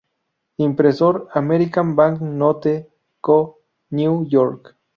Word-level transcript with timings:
Impresor: 0.57 1.27
American 1.35 1.95
Bank 1.95 2.21
Note 2.21 2.89
Co, 3.21 3.59
New 3.91 4.25
York. 4.27 4.75